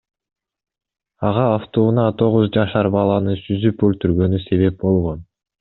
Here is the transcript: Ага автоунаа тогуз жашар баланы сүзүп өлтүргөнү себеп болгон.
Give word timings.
Ага 1.29 1.43
автоунаа 1.57 2.15
тогуз 2.23 2.49
жашар 2.57 2.91
баланы 2.97 3.37
сүзүп 3.45 3.87
өлтүргөнү 3.91 4.45
себеп 4.49 4.85
болгон. 4.87 5.27